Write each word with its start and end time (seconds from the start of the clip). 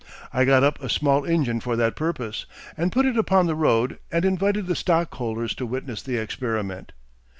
I 0.33 0.45
got 0.45 0.63
up 0.63 0.81
a 0.81 0.89
small 0.89 1.25
engine 1.25 1.59
for 1.59 1.75
that 1.75 1.95
purpose, 1.95 2.47
and 2.75 2.91
put 2.91 3.05
it 3.05 3.17
upon 3.19 3.45
the 3.45 3.53
road, 3.53 3.99
and 4.11 4.25
invited 4.25 4.65
the 4.65 4.75
stockholders 4.75 5.53
to 5.53 5.65
witness 5.67 6.01
the 6.01 6.17
experiment. 6.17 6.91